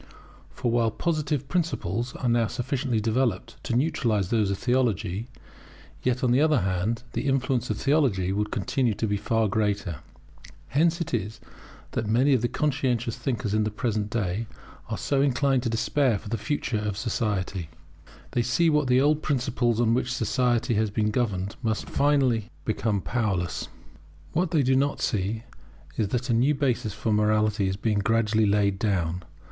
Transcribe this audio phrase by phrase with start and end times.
[0.49, 5.27] For while Positive principles are now sufficiently developed to neutralize those of Theology,
[6.01, 9.97] yet, on the other hand, the influence of theology would continue to be far greater.
[10.69, 11.39] Hence it is
[11.91, 14.47] that many conscientious thinkers in the present day
[14.89, 17.69] are so inclined to despair for the future of society.
[18.31, 23.01] They see that the old principles on which society has been governed must finally become
[23.01, 23.67] powerless.
[24.33, 25.43] What they do not see
[25.95, 29.21] is that a new basis for morality is being gradually laid down.